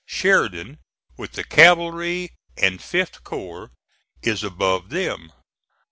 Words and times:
Sheridan 0.07 0.79
with 1.15 1.33
the 1.33 1.43
cavalry 1.43 2.31
and 2.57 2.79
5th 2.79 3.21
corps 3.21 3.69
is 4.23 4.43
above 4.43 4.89
them. 4.89 5.31